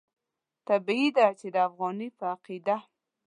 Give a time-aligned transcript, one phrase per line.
[0.67, 2.77] طبیعي ده چې د افغاني په عقیده.